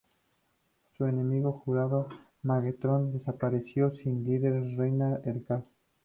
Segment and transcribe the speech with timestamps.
[0.97, 2.07] Su enemigo jurado
[2.41, 5.69] Megatron desapareció, sin líderes reina el caos.